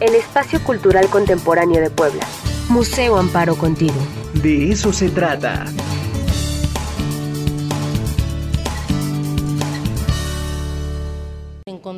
el 0.00 0.14
espacio 0.14 0.62
cultural 0.62 1.08
contemporáneo 1.08 1.80
de 1.80 1.90
Puebla. 1.90 2.26
Museo 2.68 3.16
Amparo 3.16 3.56
contigo. 3.56 3.96
De 4.34 4.70
eso 4.70 4.92
se 4.92 5.08
trata. 5.08 5.64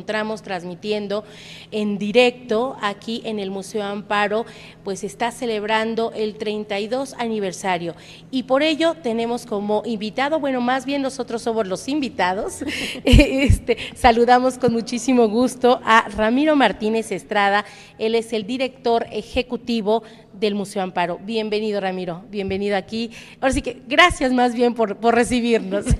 Encontramos 0.01 0.41
transmitiendo 0.41 1.23
en 1.69 1.99
directo 1.99 2.75
aquí 2.81 3.21
en 3.23 3.37
el 3.37 3.51
Museo 3.51 3.83
Amparo, 3.83 4.47
pues 4.83 5.03
está 5.03 5.29
celebrando 5.29 6.11
el 6.15 6.37
32 6.37 7.13
aniversario. 7.19 7.93
Y 8.31 8.43
por 8.43 8.63
ello 8.63 8.95
tenemos 8.95 9.45
como 9.45 9.83
invitado, 9.85 10.39
bueno, 10.39 10.59
más 10.59 10.87
bien 10.87 11.03
nosotros 11.03 11.43
somos 11.43 11.67
los 11.67 11.87
invitados, 11.87 12.63
este, 13.03 13.77
saludamos 13.93 14.57
con 14.57 14.73
muchísimo 14.73 15.27
gusto 15.27 15.79
a 15.85 16.09
Ramiro 16.09 16.55
Martínez 16.55 17.11
Estrada, 17.11 17.63
él 17.99 18.15
es 18.15 18.33
el 18.33 18.47
director 18.47 19.05
ejecutivo 19.11 20.01
del 20.33 20.55
Museo 20.55 20.81
Amparo. 20.81 21.19
Bienvenido, 21.23 21.79
Ramiro, 21.79 22.23
bienvenido 22.31 22.75
aquí. 22.75 23.11
Ahora 23.39 23.53
sí 23.53 23.61
que 23.61 23.83
gracias 23.87 24.33
más 24.33 24.55
bien 24.55 24.73
por, 24.73 24.97
por 24.97 25.13
recibirnos. 25.13 25.85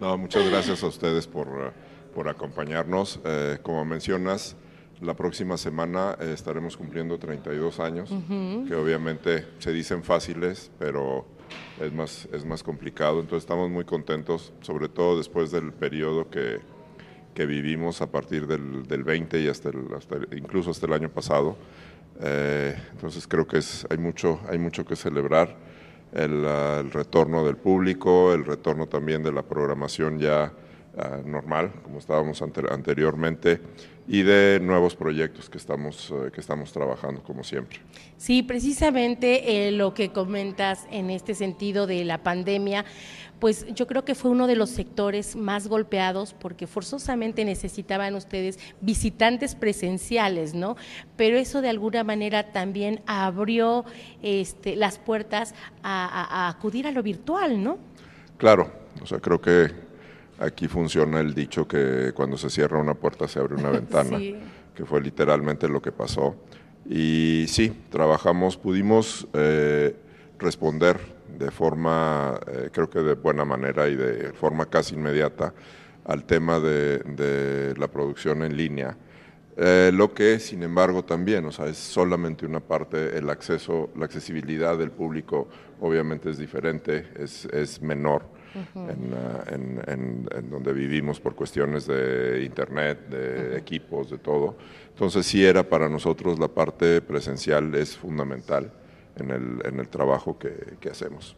No, 0.00 0.16
muchas 0.16 0.48
gracias 0.48 0.82
a 0.82 0.86
ustedes 0.86 1.26
por 1.26 1.74
por 2.20 2.28
acompañarnos. 2.28 3.18
Eh, 3.24 3.56
como 3.62 3.82
mencionas, 3.86 4.54
la 5.00 5.14
próxima 5.14 5.56
semana 5.56 6.18
eh, 6.20 6.32
estaremos 6.34 6.76
cumpliendo 6.76 7.18
32 7.18 7.80
años, 7.80 8.10
que 8.68 8.74
obviamente 8.74 9.46
se 9.58 9.72
dicen 9.72 10.02
fáciles, 10.02 10.70
pero 10.78 11.24
es 11.80 11.90
más, 11.94 12.28
es 12.30 12.44
más 12.44 12.62
complicado. 12.62 13.20
Entonces 13.20 13.44
estamos 13.44 13.70
muy 13.70 13.86
contentos, 13.86 14.52
sobre 14.60 14.90
todo 14.90 15.16
después 15.16 15.50
del 15.50 15.72
periodo 15.72 16.28
que, 16.28 16.58
que 17.32 17.46
vivimos 17.46 18.02
a 18.02 18.10
partir 18.10 18.46
del, 18.46 18.86
del 18.86 19.02
20 19.02 19.40
y 19.40 19.48
hasta, 19.48 19.70
hasta, 19.96 20.16
incluso 20.36 20.72
hasta 20.72 20.84
el 20.84 20.92
año 20.92 21.08
pasado. 21.08 21.56
Eh, 22.20 22.76
entonces 22.92 23.26
creo 23.26 23.46
que 23.46 23.56
es, 23.56 23.86
hay, 23.88 23.96
mucho, 23.96 24.40
hay 24.46 24.58
mucho 24.58 24.84
que 24.84 24.94
celebrar. 24.94 25.56
El, 26.12 26.44
uh, 26.44 26.80
el 26.80 26.90
retorno 26.90 27.46
del 27.46 27.56
público, 27.56 28.34
el 28.34 28.44
retorno 28.44 28.88
también 28.88 29.22
de 29.22 29.32
la 29.32 29.42
programación 29.42 30.18
ya 30.18 30.52
uh, 31.00 31.28
normal, 31.28 31.72
como 31.82 31.98
estábamos 31.98 32.42
ante, 32.42 32.62
anteriormente, 32.70 33.60
y 34.06 34.22
de 34.22 34.58
nuevos 34.60 34.96
proyectos 34.96 35.48
que 35.48 35.58
estamos, 35.58 36.10
uh, 36.10 36.30
que 36.32 36.40
estamos 36.40 36.72
trabajando, 36.72 37.22
como 37.22 37.44
siempre. 37.44 37.78
Sí, 38.16 38.42
precisamente 38.42 39.68
eh, 39.68 39.70
lo 39.70 39.94
que 39.94 40.10
comentas 40.10 40.86
en 40.90 41.10
este 41.10 41.34
sentido 41.34 41.86
de 41.86 42.04
la 42.04 42.18
pandemia, 42.18 42.84
pues 43.38 43.66
yo 43.74 43.86
creo 43.86 44.04
que 44.04 44.14
fue 44.14 44.30
uno 44.30 44.46
de 44.46 44.56
los 44.56 44.68
sectores 44.68 45.34
más 45.34 45.66
golpeados 45.66 46.34
porque 46.34 46.66
forzosamente 46.66 47.44
necesitaban 47.44 48.14
ustedes 48.14 48.58
visitantes 48.82 49.54
presenciales, 49.54 50.54
¿no? 50.54 50.76
Pero 51.16 51.38
eso 51.38 51.62
de 51.62 51.70
alguna 51.70 52.04
manera 52.04 52.52
también 52.52 53.00
abrió 53.06 53.84
este, 54.22 54.76
las 54.76 54.98
puertas 54.98 55.54
a, 55.82 56.04
a, 56.04 56.46
a 56.46 56.48
acudir 56.50 56.86
a 56.86 56.90
lo 56.90 57.02
virtual, 57.02 57.62
¿no? 57.62 57.78
Claro, 58.36 58.70
o 59.02 59.06
sea, 59.06 59.20
creo 59.20 59.40
que 59.40 59.70
aquí 60.40 60.68
funciona 60.68 61.20
el 61.20 61.34
dicho 61.34 61.68
que 61.68 62.12
cuando 62.14 62.36
se 62.36 62.50
cierra 62.50 62.78
una 62.78 62.94
puerta 62.94 63.28
se 63.28 63.38
abre 63.38 63.54
una 63.54 63.70
ventana, 63.80 64.18
sí. 64.18 64.36
que 64.74 64.84
fue 64.84 65.00
literalmente 65.00 65.68
lo 65.68 65.80
que 65.80 65.92
pasó. 65.92 66.36
Y 66.88 67.44
sí, 67.48 67.72
trabajamos, 67.90 68.56
pudimos 68.56 69.28
eh, 69.34 69.94
responder 70.38 70.98
de 71.38 71.50
forma, 71.50 72.40
eh, 72.48 72.70
creo 72.72 72.90
que 72.90 73.00
de 73.00 73.14
buena 73.14 73.44
manera 73.44 73.88
y 73.88 73.94
de 73.94 74.32
forma 74.32 74.66
casi 74.66 74.94
inmediata 74.94 75.54
al 76.04 76.24
tema 76.24 76.58
de, 76.58 76.98
de 76.98 77.74
la 77.76 77.88
producción 77.88 78.42
en 78.42 78.56
línea. 78.56 78.96
Eh, 79.56 79.90
lo 79.92 80.14
que, 80.14 80.38
sin 80.40 80.62
embargo, 80.62 81.04
también, 81.04 81.44
o 81.44 81.52
sea, 81.52 81.66
es 81.66 81.76
solamente 81.76 82.46
una 82.46 82.60
parte, 82.60 83.18
el 83.18 83.28
acceso, 83.28 83.90
la 83.94 84.06
accesibilidad 84.06 84.78
del 84.78 84.90
público 84.90 85.48
obviamente 85.80 86.30
es 86.30 86.38
diferente, 86.38 87.06
es, 87.16 87.44
es 87.46 87.82
menor 87.82 88.22
uh 88.54 88.78
-huh. 88.78 88.90
en, 88.90 89.12
uh, 89.12 89.54
en, 89.54 89.82
en, 89.86 90.28
en, 90.36 90.50
donde 90.50 90.72
vivimos 90.72 91.20
por 91.20 91.34
cuestiones 91.34 91.86
de 91.86 92.42
internet, 92.44 93.08
de 93.08 93.18
uh 93.18 93.52
-huh. 93.52 93.58
equipos, 93.58 94.10
de 94.10 94.18
todo. 94.18 94.56
Entonces 94.88 95.26
sí 95.26 95.44
era 95.44 95.62
para 95.62 95.88
nosotros 95.88 96.38
la 96.38 96.48
parte 96.48 97.00
presencial 97.00 97.74
es 97.74 97.96
fundamental 97.96 98.72
en 99.16 99.30
el, 99.30 99.62
en 99.64 99.80
el 99.80 99.88
trabajo 99.88 100.38
que, 100.38 100.76
que 100.80 100.90
hacemos. 100.90 101.36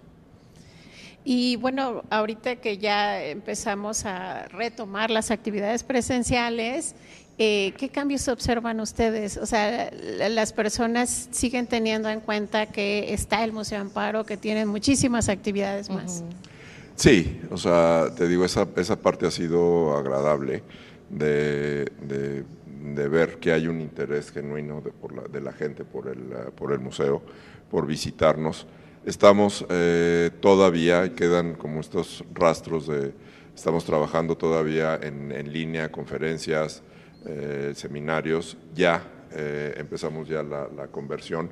Y 1.24 1.56
bueno, 1.56 2.02
ahorita 2.10 2.56
que 2.56 2.78
ya 2.78 3.22
empezamos 3.24 4.04
a 4.04 4.48
retomar 4.48 5.10
las 5.10 5.30
actividades 5.30 5.84
presenciales, 5.84 6.96
eh, 7.38 7.72
¿qué 7.78 7.88
cambios 7.88 8.26
observan 8.28 8.80
ustedes? 8.80 9.36
O 9.36 9.46
sea, 9.46 9.90
las 9.92 10.52
personas 10.52 11.28
siguen 11.30 11.66
teniendo 11.66 12.08
en 12.08 12.20
cuenta 12.20 12.66
que 12.66 13.12
está 13.14 13.44
el 13.44 13.52
Museo 13.52 13.80
Amparo, 13.80 14.24
que 14.24 14.36
tienen 14.36 14.68
muchísimas 14.68 15.28
actividades 15.28 15.88
más. 15.90 16.22
Uh 16.22 16.24
-huh. 16.24 16.51
Sí, 16.94 17.40
o 17.50 17.56
sea, 17.56 18.10
te 18.16 18.28
digo, 18.28 18.44
esa, 18.44 18.68
esa 18.76 19.00
parte 19.00 19.26
ha 19.26 19.30
sido 19.30 19.96
agradable 19.96 20.62
de, 21.08 21.90
de, 22.00 23.08
ver 23.08 23.38
que 23.38 23.52
hay 23.52 23.66
un 23.66 23.80
interés 23.80 24.30
genuino 24.30 24.80
de, 24.80 24.90
por 24.90 25.14
la, 25.14 25.22
de 25.22 25.40
la 25.40 25.52
gente 25.52 25.84
por 25.84 26.08
el, 26.08 26.20
por 26.54 26.72
el 26.72 26.80
museo, 26.80 27.22
por 27.70 27.86
visitarnos. 27.86 28.66
Estamos 29.04 29.66
eh, 29.68 30.30
todavía, 30.40 31.14
quedan 31.14 31.54
como 31.54 31.80
estos 31.80 32.24
rastros 32.32 32.86
de, 32.86 33.12
estamos 33.54 33.84
trabajando 33.84 34.36
todavía 34.36 34.98
en, 35.02 35.32
en 35.32 35.52
línea, 35.52 35.90
conferencias, 35.90 36.82
eh, 37.26 37.72
seminarios, 37.74 38.56
ya 38.74 39.02
eh, 39.32 39.74
empezamos 39.76 40.28
ya 40.28 40.42
la 40.42 40.88
conversión 40.90 41.50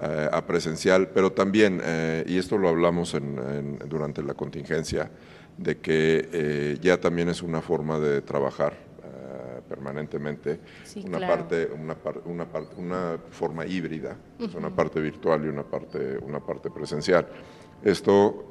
eh, 0.00 0.28
a 0.30 0.46
presencial, 0.46 1.08
pero 1.08 1.32
también, 1.32 1.80
eh, 1.82 2.22
y 2.28 2.38
esto 2.38 2.56
lo 2.56 2.68
hablamos 2.68 3.14
en, 3.14 3.36
en, 3.38 3.78
durante 3.88 4.22
la 4.22 4.34
contingencia, 4.34 5.10
de 5.56 5.78
que 5.78 6.28
eh, 6.32 6.78
ya 6.80 7.00
también 7.00 7.28
es 7.28 7.42
una 7.42 7.60
forma 7.60 7.98
de 7.98 8.22
trabajar 8.22 8.86
permanentemente, 9.68 10.60
sí, 10.84 11.04
una, 11.06 11.18
claro. 11.18 11.36
parte, 11.36 11.68
una, 11.74 11.96
una, 12.24 12.46
parte, 12.46 12.74
una 12.78 13.18
forma 13.30 13.66
híbrida, 13.66 14.16
uh 14.38 14.44
-huh. 14.44 14.56
una 14.56 14.70
parte 14.70 14.98
virtual 14.98 15.44
y 15.44 15.48
una 15.48 15.62
parte, 15.62 16.16
una 16.22 16.40
parte 16.40 16.70
presencial. 16.70 17.26
Esto 17.82 18.50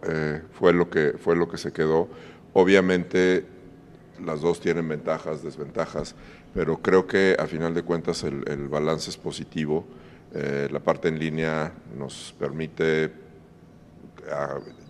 fue, 0.51 0.73
lo 0.73 0.91
que, 0.91 1.13
fue 1.17 1.35
lo 1.35 1.47
que 1.47 1.57
se 1.57 1.71
quedó. 1.71 2.07
Obviamente 2.53 3.45
las 4.23 4.41
dos 4.41 4.59
tienen 4.59 4.87
ventajas, 4.87 5.41
desventajas, 5.41 6.13
pero 6.53 6.77
creo 6.83 7.07
que 7.07 7.35
a 7.39 7.47
final 7.47 7.73
de 7.73 7.81
cuentas 7.81 8.23
el, 8.23 8.43
el 8.47 8.67
balance 8.67 9.09
es 9.09 9.17
positivo. 9.17 9.85
Eh, 10.33 10.67
la 10.71 10.79
parte 10.79 11.07
en 11.07 11.19
línea 11.19 11.71
nos 11.97 12.35
permite 12.37 13.27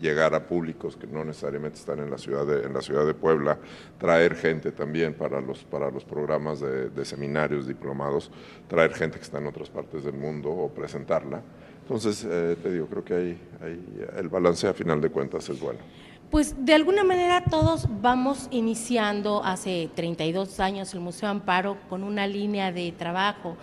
llegar 0.02 0.34
a 0.34 0.48
públicos 0.48 0.96
que 0.96 1.06
no 1.06 1.24
necesariamente 1.24 1.78
están 1.78 2.00
en 2.00 2.10
la 2.10 2.18
ciudad 2.18 2.46
de, 2.46 2.64
en 2.66 2.74
la 2.74 2.82
ciudad 2.82 3.06
de 3.06 3.14
Puebla, 3.14 3.60
traer 4.00 4.36
gente 4.36 4.72
también 4.72 5.14
para 5.14 5.42
los, 5.42 5.64
para 5.64 5.92
los 5.92 6.04
programas 6.04 6.60
de, 6.60 6.90
de 6.90 7.06
seminarios, 7.06 7.68
diplomados, 7.68 8.32
traer 8.68 8.94
gente 8.94 9.18
que 9.18 9.24
está 9.24 9.38
en 9.38 9.48
otras 9.48 9.70
partes 9.70 10.04
del 10.04 10.16
mundo 10.16 10.50
o 10.50 10.70
presentarla. 10.70 11.42
Entonces, 11.84 12.26
eh, 12.30 12.58
te 12.62 12.72
digo, 12.72 12.88
creo 12.88 13.06
que 13.06 13.14
hay, 13.14 13.42
hay, 13.62 14.08
el 14.18 14.28
balance 14.28 14.68
a 14.68 14.74
final 14.74 15.00
de 15.00 15.10
cuentas 15.10 15.48
es 15.50 15.60
bueno. 15.60 15.80
Pues 16.32 16.56
de 16.66 16.74
alguna 16.74 17.06
manera 17.06 17.46
todos 17.50 17.88
vamos 18.02 18.50
iniciando 18.52 19.44
hace 19.46 19.90
32 19.96 20.60
años 20.60 20.94
el 20.94 21.00
Museo 21.00 21.30
Amparo 21.30 21.78
con 21.90 22.04
una 22.04 22.28
línea 22.28 22.74
de 22.74 22.92
trabajo. 22.92 23.56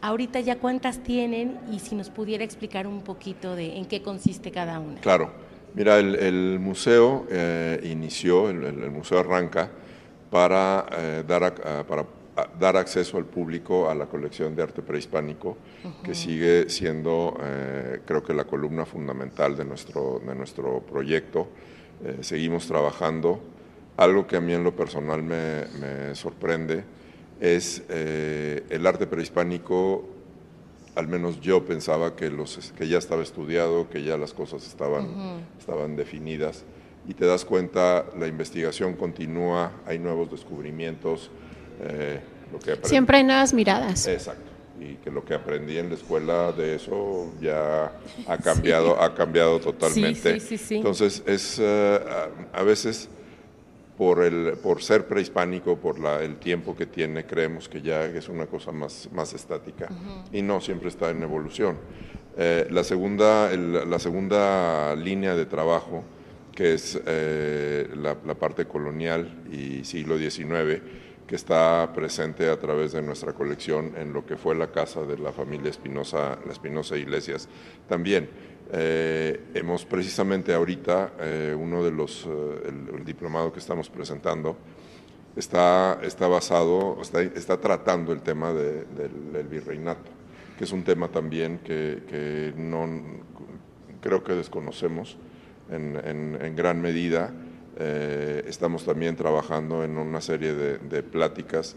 Ahorita 0.00 0.40
ya 0.40 0.58
cuántas 0.58 1.02
tienen 1.02 1.58
y 1.70 1.78
si 1.80 1.94
nos 1.94 2.08
pudiera 2.08 2.42
explicar 2.42 2.86
un 2.86 3.02
poquito 3.02 3.54
de 3.54 3.76
en 3.76 3.84
qué 3.84 4.00
consiste 4.00 4.50
cada 4.50 4.80
una. 4.80 5.00
Claro, 5.02 5.30
mira, 5.74 5.98
el, 5.98 6.14
el 6.14 6.58
museo 6.58 7.26
eh, 7.30 7.80
inició, 7.84 8.48
el, 8.48 8.64
el, 8.64 8.90
museo 8.90 9.18
arranca 9.18 9.70
para, 10.30 10.86
eh, 10.96 11.24
dar, 11.26 11.44
a, 11.44 11.86
para 11.86 12.06
a, 12.36 12.48
dar 12.58 12.78
acceso 12.78 13.18
al 13.18 13.26
público 13.26 13.90
a 13.90 13.94
la 13.94 14.06
colección 14.06 14.56
de 14.56 14.62
arte 14.62 14.80
prehispánico, 14.80 15.50
uh 15.84 15.88
-huh. 15.88 16.02
que 16.02 16.14
sigue 16.14 16.70
siendo, 16.70 17.36
eh, 17.42 18.00
creo 18.06 18.22
que, 18.22 18.32
la 18.32 18.44
columna 18.44 18.86
fundamental 18.86 19.54
de 19.54 19.66
nuestro, 19.66 20.20
de 20.26 20.34
nuestro 20.34 20.80
proyecto. 20.80 21.48
Eh, 22.04 22.18
seguimos 22.20 22.66
trabajando. 22.66 23.40
Algo 23.96 24.26
que 24.26 24.36
a 24.36 24.40
mí 24.40 24.52
en 24.52 24.62
lo 24.64 24.76
personal 24.76 25.22
me, 25.22 25.64
me 25.80 26.14
sorprende 26.14 26.84
es 27.40 27.82
eh, 27.88 28.64
el 28.70 28.86
arte 28.86 29.06
prehispánico, 29.06 30.04
al 30.94 31.08
menos 31.08 31.40
yo 31.40 31.64
pensaba 31.64 32.16
que, 32.16 32.30
los, 32.30 32.72
que 32.76 32.88
ya 32.88 32.98
estaba 32.98 33.22
estudiado, 33.22 33.88
que 33.90 34.02
ya 34.02 34.16
las 34.16 34.32
cosas 34.32 34.66
estaban, 34.66 35.04
uh 35.04 35.08
-huh. 35.08 35.58
estaban 35.58 35.96
definidas 35.96 36.64
y 37.06 37.14
te 37.14 37.26
das 37.26 37.44
cuenta, 37.44 38.06
la 38.18 38.26
investigación 38.26 38.94
continúa, 38.94 39.72
hay 39.86 39.98
nuevos 39.98 40.30
descubrimientos. 40.30 41.30
Eh, 41.82 42.20
lo 42.52 42.58
que 42.58 42.76
Siempre 42.88 43.18
hay 43.18 43.24
nuevas 43.24 43.52
miradas. 43.52 44.06
Exacto. 44.08 44.45
Y 44.80 44.96
que 44.96 45.10
lo 45.10 45.24
que 45.24 45.34
aprendí 45.34 45.78
en 45.78 45.88
la 45.88 45.94
escuela 45.94 46.52
de 46.52 46.74
eso 46.74 47.32
ya 47.40 47.92
ha 48.26 48.38
cambiado, 48.38 48.90
sí. 48.90 48.96
ha 49.00 49.14
cambiado 49.14 49.58
totalmente. 49.58 50.38
Sí, 50.40 50.58
sí, 50.58 50.76
Entonces, 50.76 51.22
es 51.26 51.58
uh, 51.58 51.98
a, 52.52 52.62
veces 52.62 53.08
por, 53.96 54.22
el, 54.22 54.52
por 54.62 54.82
ser 54.82 55.06
prehispánico, 55.06 55.76
por 55.76 55.98
la, 55.98 56.22
el 56.22 56.36
tiempo 56.36 56.76
que 56.76 56.86
tiene, 56.86 57.24
creemos 57.24 57.68
que 57.68 57.80
ya 57.80 58.04
es 58.04 58.28
una 58.28 58.46
cosa 58.46 58.70
más, 58.72 59.08
más 59.12 59.32
estática 59.32 59.88
y 60.32 60.42
no 60.42 60.60
siempre 60.60 60.88
está 60.88 61.10
en 61.10 61.22
evolución. 61.22 61.78
Eh, 62.38 62.66
la, 62.70 62.84
segunda, 62.84 63.50
la 63.56 63.98
segunda 63.98 64.94
línea 64.94 65.34
de 65.34 65.46
trabajo, 65.46 66.04
que 66.54 66.74
es 66.74 67.00
eh, 67.06 67.88
la, 67.96 68.14
parte 68.14 68.66
colonial 68.66 69.42
y 69.50 69.84
siglo 69.84 70.18
XIX, 70.18 70.82
que 71.26 71.34
está 71.34 71.92
presente 71.92 72.48
a 72.48 72.58
través 72.58 72.92
de 72.92 73.02
nuestra 73.02 73.32
colección 73.32 73.94
en 73.96 74.12
lo 74.12 74.24
que 74.24 74.36
fue 74.36 74.54
la 74.54 74.70
casa 74.70 75.02
de 75.02 75.18
la 75.18 75.32
familia 75.32 75.70
Espinosa, 75.70 76.38
la 76.44 76.52
Espinosa 76.52 76.96
Iglesias, 76.96 77.48
también 77.88 78.28
eh, 78.72 79.44
hemos 79.54 79.84
precisamente 79.84 80.52
ahorita, 80.52 81.12
eh, 81.20 81.56
uno 81.58 81.84
de 81.84 81.92
los, 81.92 82.26
eh, 82.26 82.72
el, 82.96 83.04
diplomado 83.04 83.52
que 83.52 83.60
estamos 83.60 83.88
presentando, 83.88 84.56
está, 85.36 86.00
está 86.02 86.26
basado, 86.26 86.98
está, 87.00 87.22
está 87.22 87.60
tratando 87.60 88.12
el 88.12 88.22
tema 88.22 88.52
del, 88.52 89.46
virreinato, 89.48 90.10
que 90.58 90.64
es 90.64 90.72
un 90.72 90.82
tema 90.82 91.08
también 91.08 91.58
que, 91.58 92.52
no, 92.56 92.88
creo 94.00 94.24
que 94.24 94.34
desconocemos 94.34 95.16
en, 95.70 95.96
en, 96.40 96.56
gran 96.56 96.80
medida. 96.80 97.32
Estamos 97.78 98.84
también 98.84 99.16
trabajando 99.16 99.84
en 99.84 99.98
una 99.98 100.20
serie 100.20 100.54
de, 100.54 101.02
pláticas 101.02 101.76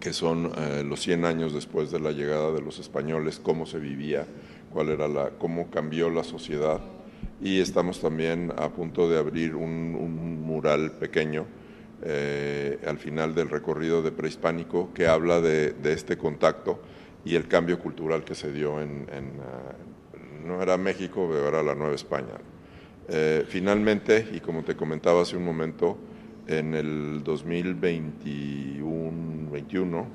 que 0.00 0.12
son 0.12 0.52
los 0.88 1.00
100 1.00 1.24
años 1.24 1.52
después 1.52 1.90
de 1.90 1.98
la 1.98 2.12
llegada 2.12 2.52
de 2.52 2.60
los 2.60 2.78
españoles, 2.78 3.40
cómo 3.42 3.66
se 3.66 3.78
vivía 3.78 4.26
cuál 4.72 4.90
era 4.90 5.08
la, 5.08 5.30
cómo 5.30 5.70
cambió 5.70 6.10
la 6.10 6.22
sociedad 6.22 6.80
y 7.40 7.60
estamos 7.60 8.00
también 8.00 8.52
a 8.56 8.70
punto 8.70 9.08
de 9.08 9.18
abrir 9.18 9.54
un, 9.54 10.42
mural 10.42 10.92
pequeño 10.92 11.46
eh, 12.02 12.78
al 12.86 12.98
final 12.98 13.34
del 13.34 13.48
recorrido 13.48 14.02
de 14.02 14.12
prehispánico 14.12 14.92
que 14.94 15.06
habla 15.06 15.40
de, 15.40 15.74
este 15.84 16.16
contacto 16.16 16.80
y 17.24 17.34
el 17.34 17.48
cambio 17.48 17.78
cultural 17.78 18.24
que 18.24 18.34
se 18.34 18.52
dio 18.52 18.80
en, 18.80 19.06
ah, 19.10 19.72
no 20.46 20.62
era 20.62 20.76
México, 20.76 21.28
pero 21.30 21.48
era 21.48 21.62
la 21.62 21.74
Nueva 21.74 21.94
España. 21.94 22.34
Eh, 23.08 23.44
finalmente, 23.48 24.28
y 24.32 24.40
como 24.40 24.64
te 24.64 24.74
comentaba 24.74 25.22
hace 25.22 25.36
un 25.36 25.44
momento, 25.44 25.96
en 26.48 26.74
el 26.74 27.22
2021, 27.24 29.50
21, 29.50 30.06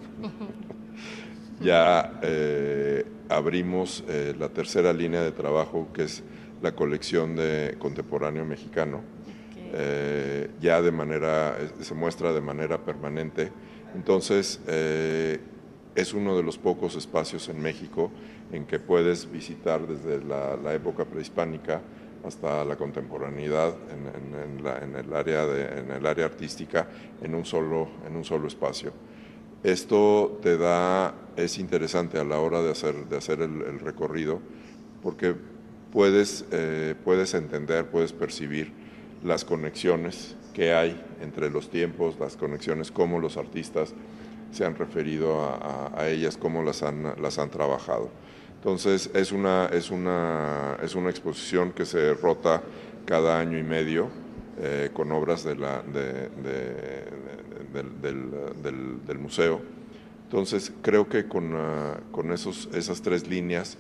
ya 1.62 2.20
eh, 2.22 3.06
abrimos 3.30 4.04
eh, 4.08 4.36
la 4.38 4.50
tercera 4.50 4.94
línea 4.94 5.22
de 5.22 5.32
trabajo, 5.32 5.88
que 5.94 6.04
es 6.04 6.24
la 6.62 6.74
colección 6.74 7.36
de 7.36 7.76
contemporáneo 7.80 8.46
mexicano. 8.46 9.02
Ya 10.60 10.82
de 10.82 10.92
manera, 10.92 11.58
se 11.80 11.94
muestra 11.94 12.34
de 12.34 12.42
manera 12.42 12.84
permanente. 12.84 13.54
Entonces, 13.96 14.60
es 15.96 16.14
uno 16.14 16.36
de 16.36 16.44
los 16.44 16.58
pocos 16.58 16.96
espacios 16.96 17.50
en 17.50 17.62
México 17.62 18.12
en 18.52 18.66
que 18.66 18.80
puedes 18.80 19.32
visitar 19.32 19.88
desde 19.88 20.24
la, 20.24 20.74
época 20.74 21.06
prehispánica 21.06 21.82
hasta 22.26 22.64
la 22.66 22.76
contemporaneidad 22.76 23.76
en, 23.90 24.96
el 24.96 25.14
área 25.14 25.44
en 25.44 25.92
el 25.92 26.06
área 26.06 26.26
artística 26.26 26.88
en 27.22 27.36
un 27.36 27.46
solo, 27.46 27.90
en 28.08 28.16
un 28.16 28.24
solo 28.24 28.48
espacio. 28.48 28.94
Esto 29.64 30.40
te 30.42 30.58
da, 30.58 31.14
es 31.36 31.60
interesante 31.60 32.18
a 32.18 32.24
la 32.24 32.40
hora 32.40 32.64
de 32.64 32.72
hacer, 32.72 33.08
de 33.08 33.18
hacer 33.18 33.42
el, 33.42 33.80
recorrido, 33.80 34.42
porque 35.04 35.36
puedes, 35.92 36.46
eh, 36.52 36.96
puedes 37.04 37.36
entender, 37.36 37.86
puedes 37.88 38.12
percibir 38.12 38.72
las 39.24 39.46
conexiones 39.46 40.36
que 40.56 40.74
hay 40.74 41.00
entre 41.22 41.52
los 41.52 41.70
tiempos, 41.70 42.18
las 42.20 42.38
conexiones, 42.38 42.92
cómo 42.92 43.20
los 43.20 43.38
artistas 43.38 43.94
se 44.52 44.66
han 44.66 44.76
referido 44.76 45.44
a, 45.44 46.08
ellas, 46.10 46.38
cómo 46.38 46.64
las 46.64 46.82
han, 46.82 47.14
las 47.22 47.38
han 47.38 47.52
trabajado. 47.52 48.10
Entonces 48.62 49.10
es 49.16 49.32
una, 49.32 49.66
es, 49.74 49.90
una, 49.90 50.78
es 50.84 50.94
una 50.94 51.10
exposición 51.10 51.72
que 51.72 51.84
se 51.84 52.14
rota 52.14 52.62
cada 53.08 53.40
año 53.40 53.58
y 53.58 53.64
medio 53.64 54.10
eh, 54.60 54.92
con 54.94 55.12
obras 55.12 55.44
de 55.44 55.56
la, 55.56 55.82
de, 55.82 56.30
del, 59.08 59.18
museo. 59.18 59.62
Entonces, 60.26 60.72
creo 60.84 61.10
que 61.10 61.28
con, 61.28 61.56
ah, 61.56 62.00
con 62.12 62.32
esos, 62.32 62.70
esas 62.72 63.02
tres 63.02 63.28
líneas, 63.28 63.80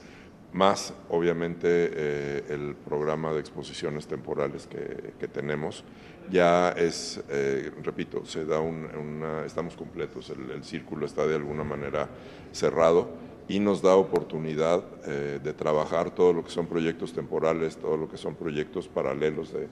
más 0.51 0.95
obviamente 1.09 1.67
eh, 1.67 2.43
el 2.49 2.75
programa 2.75 3.31
de 3.33 3.39
exposiciones 3.39 4.07
temporales 4.07 4.67
que, 4.67 5.27
tenemos, 5.27 5.83
ya 6.31 6.71
es, 6.71 7.21
eh, 7.29 7.71
repito, 7.83 8.25
se 8.25 8.45
da 8.45 8.59
una, 8.59 9.45
estamos 9.45 9.75
completos, 9.75 10.31
el, 10.31 10.63
círculo 10.63 11.05
está 11.05 11.27
de 11.27 11.35
alguna 11.35 11.63
manera 11.63 12.09
cerrado 12.51 13.09
y 13.47 13.59
nos 13.59 13.81
da 13.81 13.95
oportunidad 13.95 14.83
eh, 15.05 15.39
de 15.43 15.53
trabajar 15.53 16.13
todo 16.13 16.33
lo 16.33 16.43
que 16.43 16.51
son 16.51 16.67
proyectos 16.67 17.13
temporales, 17.13 17.77
todo 17.77 17.97
lo 17.97 18.09
que 18.09 18.17
son 18.17 18.35
proyectos 18.35 18.87
paralelos 18.87 19.53
de, 19.53 19.67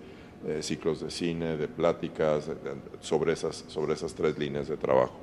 ciclos 0.61 1.01
de 1.01 1.11
cine, 1.11 1.57
de 1.57 1.67
pláticas, 1.67 2.49
sobre, 3.01 3.33
esas, 3.33 3.65
sobre 3.67 3.93
esas 3.93 4.13
tres 4.13 4.37
líneas 4.37 4.69
de 4.69 4.77
trabajo. 4.77 5.19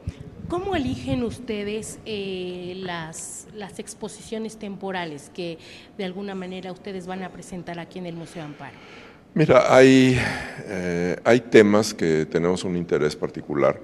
¿Cómo 0.48 0.76
eligen 0.76 1.24
ustedes 1.24 1.98
eh, 2.04 2.74
las, 2.76 3.48
las 3.54 3.78
exposiciones 3.78 4.58
temporales 4.58 5.30
que 5.34 5.58
de 5.96 6.04
alguna 6.04 6.34
manera 6.34 6.70
ustedes 6.70 7.06
van 7.06 7.22
a 7.22 7.30
presentar 7.30 7.78
aquí 7.78 7.98
en 7.98 8.06
el 8.06 8.14
Museo 8.14 8.44
Amparo? 8.44 8.76
Mira, 9.36 9.74
hay, 9.74 10.18
eh, 10.64 11.16
hay 11.22 11.40
temas 11.40 11.92
que 11.92 12.24
tenemos 12.24 12.64
un 12.64 12.74
interés 12.74 13.14
particular 13.14 13.78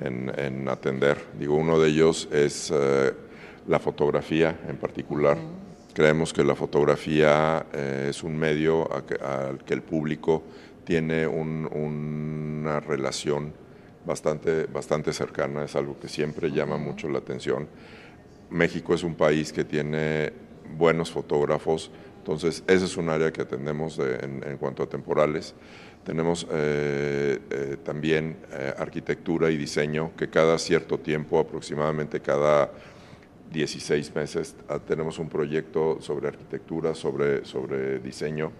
en, 0.00 0.66
atender. 0.66 1.18
Digo, 1.38 1.56
uno 1.56 1.78
de 1.78 1.90
ellos 1.90 2.26
es 2.32 2.72
eh, 2.74 3.12
la 3.66 3.78
fotografía 3.78 4.60
en 4.68 4.76
particular. 4.76 5.38
Creemos 5.92 6.32
que 6.32 6.42
la 6.42 6.54
fotografía 6.54 7.66
es 7.72 8.22
un 8.24 8.36
medio 8.36 8.88
al 8.92 9.64
que 9.64 9.74
el 9.74 9.82
público 9.82 10.42
tiene 10.84 11.26
una 11.26 12.80
relación 12.80 13.52
bastante, 14.04 14.66
bastante 14.66 15.12
cercana, 15.12 15.64
es 15.64 15.76
algo 15.76 15.98
que 15.98 16.08
siempre 16.08 16.50
llama 16.50 16.76
mucho 16.76 17.08
la 17.08 17.18
atención. 17.18 17.68
México 18.50 18.94
es 18.94 19.02
un 19.02 19.14
país 19.14 19.52
que 19.52 19.64
tiene 19.64 20.32
buenos 20.76 21.10
fotógrafos, 21.10 21.90
entonces 22.18 22.62
ese 22.66 22.84
es 22.84 22.96
un 22.96 23.08
área 23.08 23.32
que 23.32 23.42
atendemos 23.42 23.98
en, 23.98 24.56
cuanto 24.58 24.82
a 24.82 24.86
temporales. 24.86 25.54
Tenemos 26.04 26.46
eh, 26.50 27.38
eh, 27.50 27.76
también 27.82 28.36
eh, 28.52 28.74
arquitectura 28.76 29.50
y 29.50 29.56
diseño, 29.56 30.12
que 30.16 30.28
cada 30.28 30.58
cierto 30.58 30.98
tiempo, 30.98 31.38
aproximadamente 31.38 32.20
cada 32.20 32.70
16 33.52 34.14
meses, 34.14 34.56
ah, 34.68 34.78
tenemos 34.78 35.18
un 35.18 35.28
proyecto 35.28 35.98
sobre 36.00 36.28
arquitectura, 36.28 36.94
sobre, 36.94 37.44
sobre 37.44 38.00
diseño, 38.00 38.52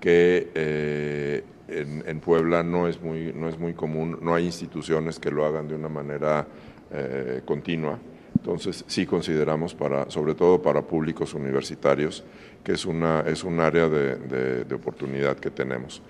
que 0.00 0.50
eh, 0.54 1.44
en, 1.68 2.20
Puebla 2.20 2.62
no 2.62 2.86
es, 2.86 3.00
muy, 3.00 3.32
no 3.32 3.48
es 3.48 3.58
muy 3.58 3.72
común, 3.72 4.18
no 4.20 4.34
hay 4.34 4.44
instituciones 4.44 5.18
que 5.18 5.30
lo 5.30 5.46
hagan 5.46 5.66
de 5.66 5.74
una 5.74 5.88
manera 5.88 6.46
eh, 6.92 7.40
continua. 7.44 7.98
Entonces 8.36 8.84
sí 8.86 9.06
consideramos, 9.06 9.74
para, 9.74 10.10
sobre 10.10 10.34
todo 10.34 10.60
para 10.60 10.82
públicos 10.82 11.32
universitarios, 11.32 12.22
que 12.62 12.72
es, 12.72 12.84
una, 12.84 13.20
es 13.20 13.44
un 13.44 13.60
área 13.60 13.88
de, 13.88 14.74
oportunidad 14.74 15.36
que 15.38 15.50
tenemos. 15.50 16.02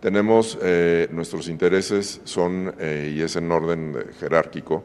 Tenemos, 0.00 0.56
eh, 0.62 1.08
nuestros 1.10 1.48
intereses 1.48 2.20
son, 2.22 2.72
y 2.78 3.20
es 3.20 3.34
en 3.34 3.50
orden 3.50 3.96
jerárquico, 4.20 4.84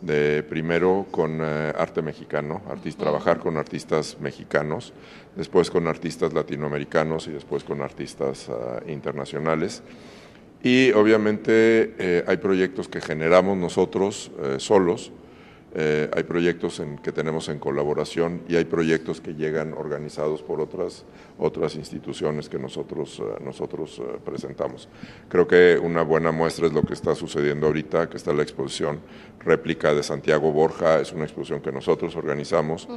de 0.00 0.42
primero 0.44 1.06
con 1.10 1.40
eh, 1.42 1.72
arte 1.76 2.02
mexicano, 2.02 2.62
trabajar 2.96 3.38
con 3.38 3.56
artistas 3.56 4.16
mexicanos, 4.20 4.92
después 5.36 5.70
con 5.70 5.88
artistas 5.88 6.32
latinoamericanos 6.32 7.26
y 7.26 7.32
después 7.32 7.64
con 7.64 7.82
artistas 7.82 8.48
ah, 8.48 8.80
internacionales. 8.86 9.82
Y 10.62 10.92
obviamente 10.92 11.94
eh, 11.98 12.24
hay 12.26 12.36
proyectos 12.36 12.88
que 12.88 13.00
generamos 13.00 13.56
nosotros 13.56 14.30
eh, 14.42 14.56
solos, 14.58 15.12
eh, 15.74 16.10
hay 16.14 16.22
proyectos 16.22 16.80
en, 16.80 16.96
que 16.98 17.12
tenemos 17.12 17.48
en 17.48 17.58
colaboración 17.58 18.42
y 18.48 18.56
hay 18.56 18.64
proyectos 18.64 19.20
que 19.20 19.34
llegan 19.34 19.74
organizados 19.74 20.42
por 20.42 20.60
otras, 20.60 21.04
otras 21.38 21.74
instituciones 21.74 22.48
que 22.48 22.58
nosotros, 22.58 23.20
eh, 23.20 23.42
nosotros 23.44 23.98
eh, 23.98 24.18
presentamos. 24.24 24.88
Creo 25.28 25.46
que 25.46 25.78
una 25.82 26.02
buena 26.02 26.32
muestra 26.32 26.66
es 26.66 26.72
lo 26.72 26.82
que 26.82 26.94
está 26.94 27.14
sucediendo 27.14 27.66
ahorita, 27.66 28.08
que 28.08 28.16
está 28.16 28.32
la 28.32 28.42
exposición 28.42 29.00
réplica 29.40 29.92
de 29.92 30.02
Santiago 30.02 30.52
Borja, 30.52 31.00
es 31.00 31.12
una 31.12 31.24
exposición 31.24 31.60
que 31.60 31.70
nosotros 31.70 32.16
organizamos, 32.16 32.88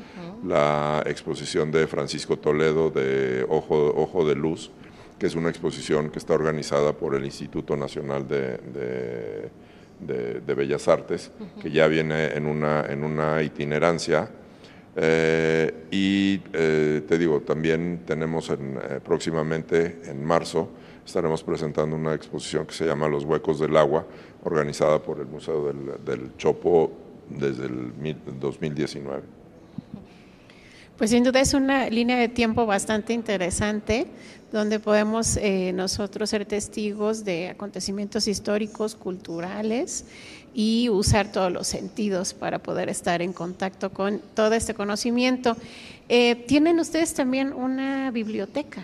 la 0.45 1.03
exposición 1.05 1.71
de 1.71 1.87
Francisco 1.87 2.37
Toledo 2.37 2.89
de 2.89 3.45
Ojo, 3.49 3.93
Ojo 3.95 4.25
de 4.25 4.35
Luz, 4.35 4.71
que 5.19 5.27
es 5.27 5.35
una 5.35 5.49
exposición 5.49 6.09
que 6.09 6.19
está 6.19 6.33
organizada 6.33 6.93
por 6.93 7.15
el 7.15 7.25
Instituto 7.25 7.77
Nacional 7.77 8.27
de 8.27 8.57
de, 8.57 9.50
Bellas 10.55 10.87
Artes, 10.87 11.31
que 11.61 11.71
ya 11.71 11.87
viene 11.87 12.33
en 12.33 12.45
una, 12.45 12.85
en 12.87 13.03
una 13.03 13.41
itinerancia. 13.41 14.29
Eh, 14.95 15.85
y 15.89 16.41
eh, 16.53 17.03
te 17.07 17.17
digo, 17.17 17.41
también 17.41 18.01
tenemos 18.05 18.49
en, 18.49 18.77
eh, 18.77 18.99
próximamente, 19.03 20.01
en 20.05 20.23
marzo, 20.25 20.69
estaremos 21.05 21.43
presentando 21.43 21.95
una 21.95 22.13
exposición 22.13 22.65
que 22.65 22.73
se 22.73 22.85
llama 22.85 23.07
Los 23.07 23.23
Huecos 23.23 23.59
del 23.59 23.77
Agua, 23.77 24.05
organizada 24.43 24.99
por 25.01 25.19
el 25.19 25.27
Museo 25.27 25.67
del, 25.67 26.03
del 26.03 26.35
Chopo 26.37 26.91
desde 27.29 27.65
el 27.65 27.93
2019. 28.39 29.40
Pues 31.01 31.09
sin 31.09 31.23
duda 31.23 31.39
es 31.39 31.55
una 31.55 31.89
línea 31.89 32.15
de 32.19 32.29
tiempo 32.29 32.67
bastante 32.67 33.13
interesante, 33.13 34.05
donde 34.51 34.79
podemos 34.79 35.35
eh, 35.37 35.71
nosotros 35.73 36.29
ser 36.29 36.45
testigos 36.45 37.25
de 37.25 37.49
acontecimientos 37.49 38.27
históricos, 38.27 38.93
culturales 38.93 40.05
y 40.53 40.89
usar 40.89 41.31
todos 41.31 41.51
los 41.51 41.65
sentidos 41.65 42.35
para 42.35 42.59
poder 42.59 42.87
estar 42.87 43.23
en 43.23 43.33
contacto 43.33 43.89
con 43.89 44.21
todo 44.35 44.53
este 44.53 44.75
conocimiento. 44.75 45.57
Eh, 46.07 46.35
¿Tienen 46.47 46.79
ustedes 46.79 47.15
también 47.15 47.51
una 47.51 48.11
biblioteca? 48.11 48.83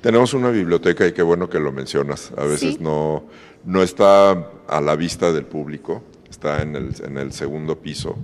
Tenemos 0.00 0.34
una 0.34 0.50
biblioteca 0.50 1.06
y 1.06 1.12
qué 1.12 1.22
bueno 1.22 1.48
que 1.48 1.60
lo 1.60 1.70
mencionas. 1.70 2.32
A 2.36 2.46
veces 2.46 2.80
no, 2.80 3.26
no 3.64 3.80
está 3.84 4.32
a 4.66 4.80
la 4.80 4.96
vista 4.96 5.30
del 5.30 5.44
público, 5.44 6.02
está 6.28 6.62
en 6.62 6.74
el, 6.74 6.96
en 7.04 7.16
el 7.16 7.32
segundo 7.32 7.78
piso 7.78 8.18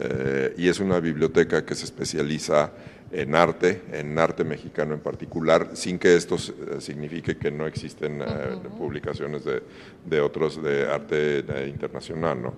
eh, 0.00 0.54
y 0.56 0.68
es 0.68 0.78
una 0.78 1.00
biblioteca 1.00 1.64
que 1.64 1.74
se 1.74 1.84
especializa 1.84 2.70
en 3.10 3.34
arte, 3.34 3.82
en 3.90 4.16
arte 4.18 4.44
mexicano 4.44 4.94
en 4.94 5.00
particular, 5.00 5.70
sin 5.72 5.98
que 5.98 6.14
esto 6.14 6.36
eh, 6.36 6.80
signifique 6.80 7.36
que 7.36 7.50
no 7.50 7.66
existen 7.66 8.22
eh, 8.22 8.58
publicaciones 8.76 9.44
de, 9.44 9.62
de, 10.04 10.20
otros 10.20 10.62
de 10.62 10.86
arte 10.86 11.44
internacional, 11.66 12.42
¿no? 12.42 12.54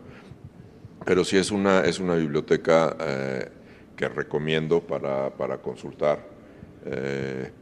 Pero 1.07 1.25
sí 1.25 1.39
es 1.39 1.51
una, 1.51 1.81
es 1.81 1.99
una 1.99 2.15
biblioteca 2.15 2.95
que 3.97 4.07
recomiendo 4.07 4.83
para, 4.83 5.31
para 5.31 5.57
consultar. 5.57 6.19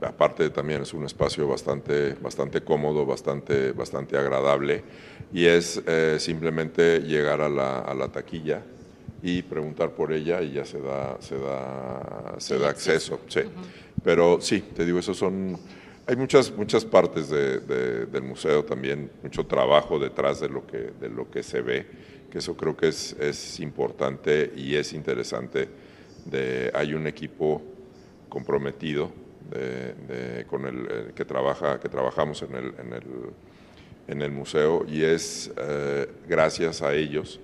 aparte 0.02 0.50
también 0.50 0.82
es 0.82 0.92
un 0.92 1.04
espacio 1.04 1.46
bastante, 1.46 2.14
bastante 2.14 2.62
cómodo, 2.62 3.06
bastante, 3.06 3.70
bastante 3.70 4.18
agradable 4.18 4.82
y 5.32 5.46
es 5.46 5.80
simplemente 6.18 6.98
llegar 7.02 7.40
a 7.40 7.48
la, 7.48 7.78
a 7.78 7.94
la 7.94 8.08
taquilla, 8.08 8.60
y 9.22 9.42
preguntar 9.42 9.90
por 9.92 10.12
ella 10.12 10.40
y 10.42 10.52
ya 10.52 10.64
se 10.64 10.80
da, 10.80 11.16
se 11.20 11.38
da, 11.38 12.34
se 12.38 12.58
da 12.58 12.68
acceso. 12.68 13.20
Sí. 13.28 13.40
Pero 14.02 14.40
sí, 14.40 14.60
te 14.60 14.84
digo, 14.84 14.98
eso 14.98 15.14
son... 15.14 15.58
Hay 16.06 16.16
muchas, 16.16 16.50
muchas 16.56 16.84
partes 16.86 17.28
de, 17.28 17.58
del 18.06 18.22
museo 18.22 18.64
también, 18.64 19.10
mucho 19.22 19.44
trabajo 19.44 19.98
detrás 19.98 20.40
de 20.40 20.48
lo 20.48 20.66
que, 20.66 20.92
de 20.98 21.10
lo 21.10 21.30
que 21.30 21.42
se 21.42 21.60
ve, 21.60 21.86
que 22.30 22.38
eso 22.38 22.56
creo 22.56 22.74
que 22.76 22.88
es, 22.88 23.14
es 23.20 23.60
importante 23.60 24.52
y 24.56 24.76
es 24.76 24.94
interesante. 24.94 25.68
De, 26.24 26.70
hay 26.74 26.94
un 26.94 27.06
equipo 27.06 27.60
comprometido 28.30 29.10
de, 29.50 30.46
con 30.48 30.64
el, 30.64 30.86
eh, 30.90 31.12
que, 31.14 31.24
trabaja, 31.26 31.78
que 31.78 31.88
trabajamos 31.88 32.42
en 32.42 32.54
el, 32.54 32.74
en 32.78 32.92
el, 32.92 33.02
en 34.06 34.22
el 34.22 34.30
museo 34.30 34.86
y 34.88 35.02
es 35.02 35.50
eh, 35.56 36.06
gracias 36.26 36.80
a 36.80 36.94
ellos 36.94 37.40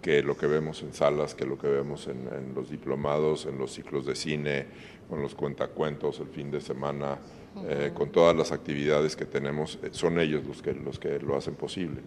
que 0.00 0.22
lo 0.22 0.36
que 0.36 0.46
vemos 0.46 0.82
en 0.82 0.92
salas, 0.92 1.34
que 1.34 1.44
lo 1.44 1.58
que 1.58 1.68
vemos 1.68 2.06
en, 2.06 2.54
los 2.54 2.70
diplomados, 2.70 3.46
en 3.46 3.58
los 3.58 3.72
ciclos 3.72 4.06
de 4.06 4.14
cine, 4.14 4.66
con 5.08 5.22
los 5.22 5.34
cuentacuentos 5.34 6.20
el 6.20 6.28
fin 6.28 6.50
de 6.50 6.60
semana, 6.60 7.18
eh, 7.68 7.90
con 7.94 8.10
todas 8.10 8.36
las 8.36 8.52
actividades 8.52 9.16
que 9.16 9.26
tenemos, 9.26 9.78
eh, 9.82 9.88
son 9.92 10.20
ellos 10.20 10.44
los 10.46 10.62
que, 10.62 10.72
los 10.72 10.98
que 10.98 11.18
lo 11.18 11.36
hacen 11.36 11.54
posible. 11.54 12.00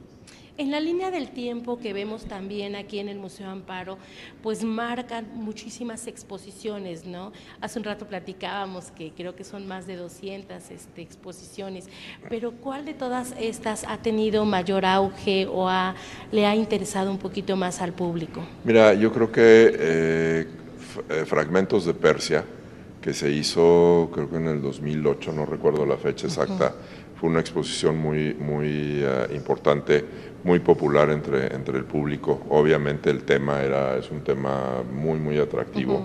En 0.55 0.69
la 0.69 0.79
línea 0.79 1.09
del 1.09 1.31
tiempo 1.31 1.79
que 1.79 1.93
vemos 1.93 2.25
también 2.25 2.75
aquí 2.75 2.99
en 2.99 3.09
el 3.09 3.17
Museo 3.17 3.49
Amparo, 3.49 3.97
pues 4.43 4.63
marcan 4.63 5.27
muchísimas 5.33 6.05
exposiciones, 6.05 7.05
¿no? 7.05 7.31
Hace 7.59 7.79
un 7.79 7.85
rato 7.85 8.07
platicábamos 8.07 8.91
que 8.91 9.11
creo 9.11 9.35
que 9.35 9.43
son 9.43 9.67
más 9.67 9.87
de 9.87 9.95
200 9.95 10.69
este, 10.69 11.01
exposiciones, 11.01 11.89
pero 12.29 12.51
¿cuál 12.51 12.85
de 12.85 12.93
todas 12.93 13.33
estas 13.39 13.83
ha 13.83 13.97
tenido 13.97 14.45
mayor 14.45 14.85
auge 14.85 15.47
o 15.51 15.67
le 16.31 16.45
ha 16.45 16.55
interesado 16.55 17.09
un 17.09 17.17
poquito 17.17 17.55
más 17.55 17.81
al 17.81 17.93
público? 17.93 18.43
Mira, 18.63 18.93
yo 18.93 19.11
creo 19.11 19.31
que 19.31 19.41
eh, 19.41 20.47
eh, 21.09 21.25
Fragmentos 21.25 21.85
de 21.85 21.95
Persia, 21.95 22.45
que 23.03 23.13
se 23.13 23.29
hizo 23.29 24.09
creo 24.13 24.29
que 24.29 24.37
en 24.37 24.47
el 24.47 24.61
2008, 24.61 25.33
no 25.33 25.45
recuerdo 25.45 25.85
la 25.85 25.97
fecha 25.97 26.27
exacta, 26.27 26.73
fue 27.19 27.29
una 27.29 27.41
exposición 27.41 27.97
muy, 27.97 28.33
muy 28.33 29.01
eh, 29.03 29.27
importante 29.35 30.05
muy 30.43 30.59
popular 30.59 31.09
entre, 31.09 31.53
entre 31.55 31.77
el 31.77 31.85
público. 31.85 32.41
Obviamente 32.49 33.09
el 33.09 33.23
tema 33.23 33.61
era, 33.61 33.97
es 33.97 34.11
un 34.11 34.21
tema 34.21 34.83
muy, 34.91 35.17
muy 35.17 35.39
atractivo. 35.39 36.03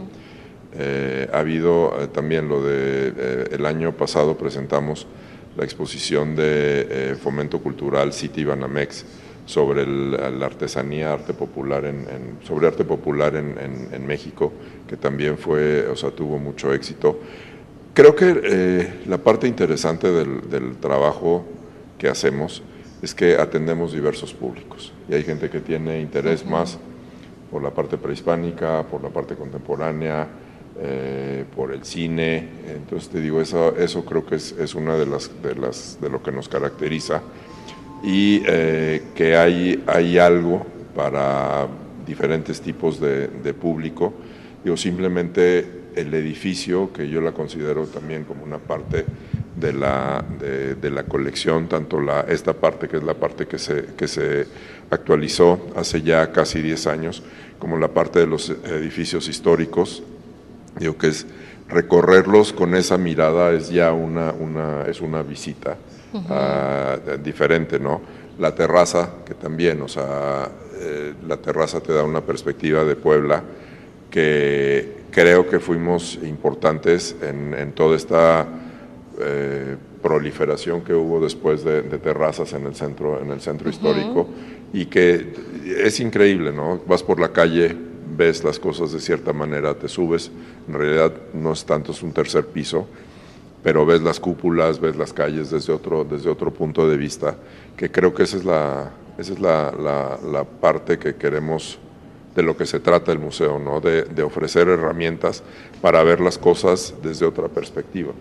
Eh, 0.75 1.29
ha 1.33 1.39
habido 1.39 2.01
eh, 2.01 2.09
también 2.09 2.49
lo 2.49 2.63
de, 2.63 3.13
eh, 3.17 3.45
el 3.53 3.67
año 3.67 3.93
pasado 3.93 4.37
presentamos 4.37 5.07
la 5.57 5.65
exposición 5.65 6.37
de 6.37 7.17
fomento 7.21 7.59
cultural 7.59 8.13
City 8.13 8.45
Banamex 8.45 9.05
sobre 9.49 9.87
la 9.87 10.45
artesanía, 10.45 11.11
arte 11.11 11.33
popular 11.33 11.87
en, 11.87 12.05
sobre 12.47 12.67
arte 12.67 12.85
popular 12.85 13.35
en, 13.35 13.57
en, 13.91 14.07
México, 14.07 14.53
que 14.87 14.99
también 14.99 15.39
fue, 15.39 15.89
o 15.89 15.97
sea, 15.97 16.11
tuvo 16.11 16.39
mucho 16.39 16.75
éxito. 16.75 17.19
Creo 17.95 18.15
que 18.15 18.93
la 19.07 19.17
parte 19.17 19.49
interesante 19.49 20.13
del, 20.13 20.51
del 20.51 20.77
trabajo 20.77 21.47
que 21.97 22.09
hacemos 22.09 22.63
es 23.01 23.15
que 23.15 23.37
atendemos 23.37 23.95
diversos 23.95 24.35
públicos 24.35 24.93
y 25.09 25.15
hay 25.15 25.25
gente 25.25 25.49
que 25.49 25.61
tiene 25.61 25.99
interés 25.99 26.45
más 26.45 26.79
por 27.51 27.63
la 27.63 27.71
parte 27.71 27.97
prehispánica, 27.97 28.83
por 28.83 29.03
la 29.03 29.09
parte 29.09 29.35
contemporánea, 29.35 30.29
eh, 30.79 31.47
por 31.57 31.73
el 31.73 31.87
cine. 31.87 32.49
Entonces 32.69 33.09
te 33.09 33.23
digo, 33.23 33.41
eso, 33.41 33.75
eso 33.79 34.05
creo 34.05 34.27
que 34.27 34.35
es, 34.35 34.53
es 34.53 34.75
una 34.75 34.99
de 34.99 35.07
las, 35.07 35.31
de 35.43 35.55
las 35.55 35.99
de 36.03 36.11
lo 36.11 36.23
que 36.23 36.33
nos 36.33 36.51
caracteriza 36.51 37.23
y 38.03 38.43
eh, 38.47 39.03
que 39.15 39.37
hay, 39.37 39.83
hay 39.87 40.19
algo 40.19 40.67
para 40.95 41.67
diferentes 42.07 42.61
tipos 42.61 43.01
de, 43.01 43.29
de 43.29 43.55
público. 43.55 44.15
Simplemente 44.77 45.79
el 45.95 46.13
edificio, 46.13 46.93
que 46.93 47.09
yo 47.09 47.21
la 47.21 47.33
considero 47.33 47.87
también 47.87 48.25
como 48.25 48.45
una 48.45 48.59
parte 48.59 49.05
de 49.57 49.73
la, 49.73 50.25
de, 50.39 50.91
la 50.91 51.05
colección, 51.05 51.69
tanto 51.69 52.01
la, 52.01 52.21
esta 52.23 52.53
parte 52.53 52.87
que 52.87 52.99
es 52.99 53.03
la 53.03 53.15
parte 53.15 53.47
que 53.47 53.59
se, 53.59 53.87
que 53.97 54.07
se 54.07 54.47
actualizó 54.91 55.71
hace 55.75 56.03
ya 56.03 56.31
casi 56.33 56.63
10 56.63 56.87
años, 56.87 57.23
como 57.59 57.77
la 57.77 57.89
parte 57.89 58.21
de 58.21 58.27
los 58.27 58.51
edificios 58.51 59.29
históricos, 59.29 60.03
digo 60.79 60.97
que 60.97 61.09
es 61.09 61.27
recorrerlos 61.69 62.53
con 62.53 62.75
esa 62.75 62.97
mirada 62.97 63.53
es 63.53 63.69
ya 63.71 63.93
una, 63.93 64.33
una, 64.33 64.85
es 64.87 65.01
una 65.01 65.23
visita 65.23 65.77
ah, 66.29 66.97
diferente, 67.23 67.79
¿no? 67.79 68.01
La 68.39 68.55
terraza, 68.55 69.11
que 69.27 69.35
también, 69.35 69.83
o 69.83 69.89
sea, 69.89 70.49
eh, 70.81 71.15
la 71.27 71.37
terraza 71.39 71.81
te 71.81 71.93
da 71.93 72.05
una 72.05 72.21
perspectiva 72.21 72.85
de 72.85 72.97
Puebla 72.97 73.43
que 74.11 74.99
creo 75.11 75.49
que 75.49 75.59
fuimos 75.59 76.19
importantes 76.23 77.17
en, 77.21 77.53
en 77.55 77.73
toda 77.73 77.97
esta 77.97 78.47
eh, 79.21 79.77
proliferación 80.01 80.83
que 80.83 80.95
hubo 80.95 81.21
después 81.21 81.65
de, 81.65 81.83
terrazas 81.83 82.53
en 82.53 82.67
el 82.67 82.77
centro, 82.77 83.21
en 83.21 83.31
el 83.33 83.41
centro 83.41 83.69
histórico 83.69 84.29
y 84.73 84.87
que 84.87 85.33
es 85.85 85.99
increíble, 85.99 86.53
¿no? 86.53 86.81
Vas 86.87 87.03
por 87.03 87.19
la 87.19 87.33
calle, 87.33 87.75
ves 88.17 88.45
las 88.45 88.61
cosas 88.61 88.93
de 88.93 89.01
cierta 89.01 89.33
manera, 89.33 89.75
te 89.75 89.89
subes, 89.89 90.31
en 90.69 90.75
realidad 90.75 91.13
no 91.35 91.53
es 91.53 91.65
tanto, 91.65 91.91
es 91.91 92.03
un 92.05 92.13
tercer 92.13 92.47
piso, 92.47 92.87
pero 93.63 93.85
ves 93.85 94.03
las 94.03 94.21
cúpulas, 94.21 94.81
ves 94.81 94.97
las 94.97 95.13
calles 95.13 95.51
desde 95.51 95.73
otro, 95.73 96.05
desde 96.05 96.31
otro 96.31 96.53
punto 96.53 96.89
de 96.89 96.97
vista, 96.97 97.37
que 97.77 97.91
creo 97.91 98.15
que 98.15 98.23
esa 98.23 98.37
es 98.37 98.45
la, 98.45 98.91
esa 99.19 99.33
es 99.33 99.41
la, 99.41 99.73
la, 99.73 100.45
parte 100.45 100.99
que 100.99 101.17
queremos 101.17 101.79
de 102.35 102.43
lo 102.43 102.57
que 102.57 102.67
se 102.67 102.81
trata 102.81 103.11
el 103.11 103.19
museo, 103.19 103.59
¿no? 103.59 103.81
de, 103.81 104.05
de 104.05 104.23
ofrecer 104.23 104.69
herramientas 104.69 105.43
para 105.81 106.03
ver 106.05 106.21
las 106.21 106.39
cosas 106.39 106.95
desde 107.03 107.27
otra 107.27 107.49
perspectiva. 107.49 108.13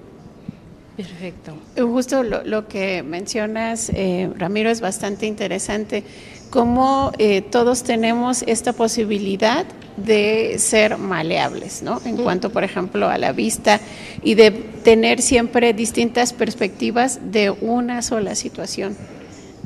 Perfecto. 0.97 1.53
Justo 1.77 2.23
lo, 2.23 2.67
que 2.67 3.03
mencionas, 3.03 3.91
eh, 3.93 4.31
Ramiro, 4.35 4.71
es 4.71 4.81
bastante 4.81 5.27
interesante. 5.27 6.03
Cómo 6.49 7.11
eh, 7.19 7.43
todos 7.43 7.83
tenemos 7.83 8.43
esta 8.47 8.73
posibilidad 8.73 9.67
de 9.95 10.55
ser 10.57 10.97
maleables, 10.97 11.83
¿no? 11.83 12.01
En 12.03 12.17
cuanto, 12.17 12.49
por 12.49 12.63
ejemplo, 12.63 13.09
a 13.09 13.19
la 13.19 13.31
vista 13.31 13.79
y 14.23 14.33
de 14.33 14.49
tener 14.49 15.21
siempre 15.21 15.71
distintas 15.73 16.33
perspectivas 16.33 17.19
de 17.31 17.51
una 17.51 18.01
sola 18.01 18.33
situación. 18.33 18.97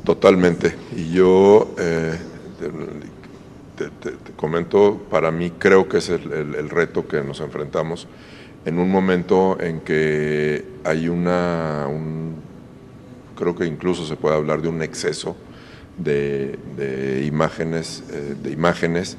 Totalmente. 0.04 0.74
Y 0.94 1.12
yo 1.12 1.74
eh, 1.78 2.18
te, 3.78 4.12
comento, 4.36 5.00
para 5.10 5.30
mí 5.30 5.50
creo 5.52 5.88
que 5.88 5.96
es 5.96 6.10
el 6.10 6.68
reto 6.68 7.08
que 7.08 7.22
nos 7.22 7.40
enfrentamos 7.40 8.06
en 8.64 8.78
un 8.78 8.90
momento 8.90 9.58
en 9.60 9.80
que 9.80 10.64
hay 10.84 11.08
una, 11.08 11.86
creo 13.36 13.54
que 13.56 13.66
incluso 13.66 14.06
se 14.06 14.16
puede 14.16 14.36
hablar 14.36 14.62
de 14.62 14.68
un 14.68 14.82
exceso 14.82 15.36
de, 15.98 17.24
imágenes, 17.26 18.04
eh, 18.10 18.34
de 18.42 18.50
imágenes, 18.50 19.16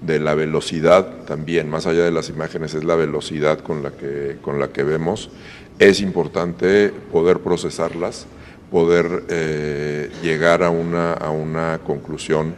de 0.00 0.18
la 0.18 0.34
velocidad 0.34 1.24
también, 1.26 1.68
más 1.68 1.86
allá 1.86 2.04
de 2.04 2.10
las 2.10 2.30
imágenes, 2.30 2.74
es 2.74 2.84
la 2.84 2.96
velocidad 2.96 3.60
con 3.60 3.82
la 3.82 3.90
que, 3.90 4.38
con 4.40 4.58
la 4.58 4.68
que 4.68 4.82
vemos. 4.82 5.30
Es 5.78 6.00
importante 6.00 6.92
poder 7.12 7.40
procesarlas 7.40 8.26
poder 8.70 9.24
eh, 9.28 10.10
llegar 10.22 10.62
a 10.62 10.70
una, 10.70 11.12
a 11.12 11.30
una 11.30 11.80
conclusión 11.84 12.54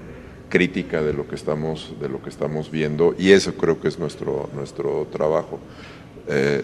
crítica 0.49 1.03
de 1.03 1.15
lo 1.15 1.27
que 1.27 1.35
estamos, 1.35 1.95
de 1.99 2.09
lo 2.09 2.23
que 2.23 2.29
estamos 2.29 2.71
viendo 2.71 3.15
y 3.19 3.33
eso 3.33 3.55
creo 3.55 3.81
que 3.81 3.89
es 3.89 3.99
nuestro, 3.99 4.51
nuestro 4.55 5.09
trabajo. 5.11 5.59
Eh, 6.29 6.63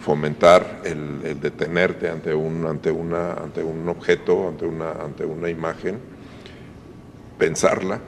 fomentar 0.00 0.80
el, 0.84 1.38
detenerte 1.40 2.08
ante 2.08 2.34
un, 2.34 2.64
ante, 2.66 2.90
una, 2.90 3.34
ante 3.34 3.62
un 3.62 3.86
objeto, 3.88 4.48
ante 4.48 4.64
una, 4.64 4.92
ante 4.92 5.26
una 5.26 5.50
imagen, 5.50 5.98
pensarla 7.38 8.00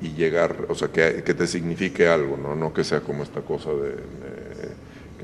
y 0.00 0.08
llegar, 0.08 0.66
o 0.68 0.74
sea, 0.74 0.88
que, 0.88 1.22
que 1.24 1.34
te 1.34 1.46
signifique 1.46 2.08
algo, 2.08 2.36
¿no? 2.36 2.56
no 2.56 2.74
que 2.74 2.82
sea 2.82 3.00
como 3.00 3.22
esta 3.22 3.42
cosa 3.42 3.70
de 3.70 3.94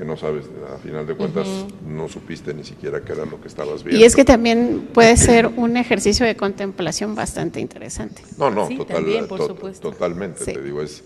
que 0.01 0.05
no 0.05 0.17
sabes, 0.17 0.45
a 0.73 0.77
final 0.79 1.05
de 1.05 1.13
cuentas 1.13 1.47
no 1.85 2.07
supiste 2.07 2.55
ni 2.55 2.63
siquiera 2.63 3.01
qué 3.01 3.13
era 3.13 3.25
lo 3.25 3.39
que 3.41 3.47
estabas 3.47 3.83
viendo. 3.83 4.01
Y 4.01 4.05
es 4.05 4.15
que 4.15 4.25
también 4.25 4.89
puede 4.93 5.15
ser 5.17 5.45
un 5.45 5.77
ejercicio 5.77 6.25
de 6.25 6.35
contemplación 6.35 7.13
bastante 7.13 7.59
interesante. 7.59 8.23
No, 8.35 8.49
no, 8.49 8.67
totalmente, 9.79 10.43
te 10.43 10.61
digo, 10.61 10.81
es 10.81 11.03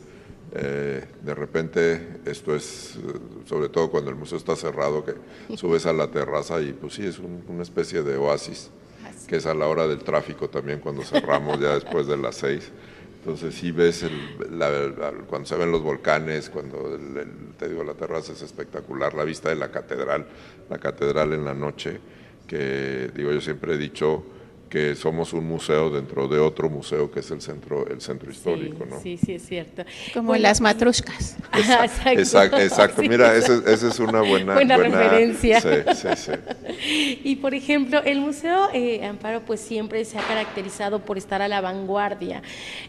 eh, 0.58 1.04
de 1.22 1.36
repente 1.36 2.22
esto 2.26 2.56
es, 2.56 2.98
sobre 3.46 3.68
todo 3.68 3.92
cuando 3.92 4.10
el 4.10 4.16
museo 4.16 4.38
está 4.38 4.56
cerrado, 4.56 5.04
que 5.04 5.16
subes 5.58 5.86
a 5.86 5.92
la 5.92 6.10
terraza 6.10 6.62
y 6.62 6.72
pues 6.72 6.94
sí, 6.94 7.06
es 7.06 7.20
una 7.20 7.62
especie 7.62 8.04
de 8.04 8.16
oasis, 8.16 8.72
que 9.28 9.36
es 9.36 9.46
a 9.46 9.54
la 9.54 9.68
hora 9.68 9.86
del 9.86 10.00
tráfico 10.00 10.50
también 10.50 10.80
cuando 10.80 11.04
cerramos 11.04 11.60
ya 11.60 11.74
después 11.74 12.08
de 12.08 12.16
las 12.16 12.36
seis. 12.36 12.72
Entonces 13.20 13.56
sí 13.56 13.72
ves 13.72 14.04
el, 14.04 14.14
cuando 15.28 15.48
se 15.48 15.58
ven 15.58 15.72
los 15.72 15.82
volcanes, 15.82 16.50
cuando 16.50 16.98
te 17.58 17.68
digo 17.68 17.84
la 17.84 17.96
terraza 17.96 18.32
es 18.32 18.42
espectacular, 18.42 19.14
la 19.14 19.26
vista 19.26 19.50
de 19.50 19.56
la 19.56 19.72
catedral, 19.72 20.26
la 20.70 20.78
catedral 20.78 21.34
en 21.34 21.44
la 21.44 21.54
noche, 21.54 22.00
que 22.48 23.12
digo 23.14 23.32
yo 23.32 23.42
siempre 23.42 23.74
he 23.74 23.78
dicho 23.78 24.24
que 24.70 24.96
somos 24.96 25.34
un 25.34 25.48
museo 25.48 25.90
dentro 25.90 26.28
de 26.28 26.40
otro 26.40 26.70
museo 26.70 27.12
que 27.12 27.20
es 27.20 27.32
el 27.32 27.42
centro 27.42 27.88
el 27.88 28.02
centro 28.02 28.32
histórico, 28.32 28.86
¿no? 28.86 29.00
Sí, 29.00 29.18
sí, 29.18 29.34
es 29.34 29.46
cierto. 29.46 29.84
Como 30.14 30.36
las 30.36 30.62
matrushkas. 30.62 31.38
Exacto, 31.54 32.58
exacto. 32.58 33.02
Mira, 33.02 33.36
esa, 33.36 33.62
es 33.66 34.00
una 34.00 34.22
buena, 34.30 34.54
buena, 34.54 34.78
referencia. 34.78 35.62
Sí, 35.62 35.70
sí, 35.96 36.08
sí. 36.16 36.32
Y 37.24 37.38
por 37.38 37.54
ejemplo, 37.54 38.02
el 38.04 38.20
Museo 38.20 38.70
eh, 38.74 39.06
Amparo 39.06 39.42
pues 39.42 39.60
siempre 39.62 40.04
se 40.06 40.18
ha 40.20 40.22
caracterizado 40.22 41.00
por 41.00 41.18
estar 41.18 41.42
a 41.42 41.48
la 41.48 41.62
vanguardia. 41.62 42.42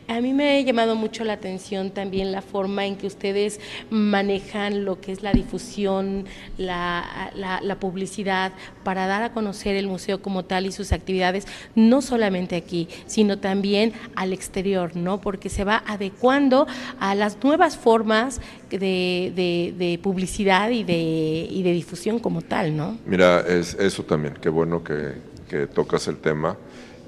A 0.08 0.20
mí 0.20 0.32
me 0.32 0.58
ha 0.58 0.60
llamado 0.60 0.96
mucho 0.96 1.24
la 1.24 1.34
atención 1.34 1.90
también 1.90 2.32
la 2.32 2.42
forma 2.42 2.86
en 2.86 2.96
que 2.96 3.06
ustedes 3.06 3.60
manejan 3.90 4.84
lo 4.84 5.00
que 5.00 5.12
es 5.12 5.22
la 5.22 5.32
difusión, 5.32 6.26
la, 6.58 7.30
la, 7.34 7.60
la 7.60 7.80
publicidad, 7.80 8.52
para 8.84 9.06
dar 9.06 9.22
a 9.22 9.32
conocer 9.32 9.76
el 9.76 9.86
museo 9.86 10.20
como 10.22 10.44
tal 10.44 10.66
y 10.66 10.72
sus 10.72 10.92
actividades 10.92 11.46
no 11.76 12.02
solamente 12.02 12.56
aquí, 12.56 12.88
sino 13.06 13.38
también 13.38 13.92
al 14.16 14.32
exterior, 14.32 14.96
¿no? 14.96 15.20
Porque 15.20 15.48
se 15.48 15.62
va 15.62 15.84
adecuando 15.86 16.66
a 16.98 17.14
las 17.14 17.42
nuevas 17.44 17.76
formas 17.76 18.40
de, 18.70 20.00
publicidad 20.02 20.70
y 20.70 20.82
de, 20.82 21.46
y 21.48 21.62
de 21.62 21.72
difusión 21.72 22.18
como 22.18 22.42
tal, 22.42 22.76
¿no? 22.76 22.98
Mira, 23.06 23.40
es 23.46 23.74
eso 23.74 24.02
también, 24.02 24.34
qué 24.40 24.48
bueno 24.48 24.82
que, 24.82 25.36
tocas 25.72 26.08
el 26.08 26.16
tema, 26.16 26.56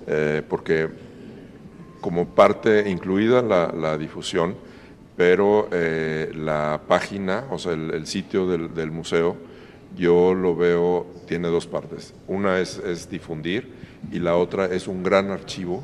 eh, 0.06 0.42
porque 0.48 0.88
como 2.00 2.26
parte 2.28 2.88
incluida 2.88 3.42
la, 3.42 3.98
difusión, 3.98 4.54
pero 5.16 5.68
eh, 5.72 6.30
la 6.34 6.82
página, 6.86 7.44
o 7.50 7.58
sea, 7.58 7.72
el, 7.72 8.06
sitio 8.06 8.46
del, 8.46 8.90
museo, 8.90 9.36
yo 9.96 10.34
lo 10.34 10.54
veo, 10.54 11.06
tiene 11.26 11.48
dos 11.48 11.66
partes. 11.66 12.14
Una 12.26 12.60
es, 12.60 12.78
es 12.78 13.10
difundir 13.10 13.72
y 14.12 14.18
la 14.18 14.36
otra 14.36 14.66
es 14.66 14.88
un 14.88 15.02
gran 15.02 15.30
archivo 15.30 15.82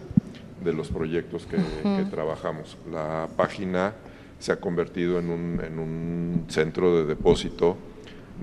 de 0.65 0.73
los 0.73 0.89
proyectos 0.89 1.47
que, 1.47 1.59
trabajamos. 2.11 2.77
La 2.91 3.29
página 3.37 3.95
se 4.39 4.53
ha 4.53 4.57
convertido 4.57 5.19
en 5.19 5.31
un, 5.31 5.61
en 5.63 5.79
un, 5.79 6.45
centro 6.49 6.97
de 6.97 7.05
depósito 7.05 7.77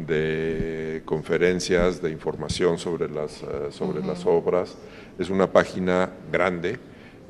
de 0.07 1.01
conferencias, 1.05 2.01
de 2.01 2.11
información 2.11 2.77
sobre 2.77 3.09
las, 3.09 3.41
eh, 3.41 3.71
sobre 3.71 4.05
las 4.05 4.25
obras. 4.25 4.77
Es 5.19 5.29
una 5.29 5.51
página 5.51 6.11
grande 6.31 6.79